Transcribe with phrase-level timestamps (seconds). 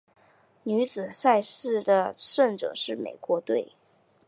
[0.63, 3.73] 女子赛事的胜者是美国队。